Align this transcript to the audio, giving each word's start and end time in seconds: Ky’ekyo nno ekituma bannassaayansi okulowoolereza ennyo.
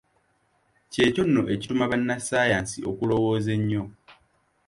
Ky’ekyo 0.91 1.23
nno 1.25 1.41
ekituma 1.53 1.89
bannassaayansi 1.91 2.77
okulowoolereza 2.89 3.51
ennyo. 3.57 3.83